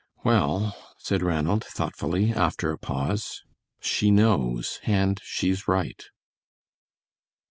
[0.23, 3.43] "Well," said Ranald, thoughtfully, after a pause,
[3.79, 6.03] "she knows, and she's right."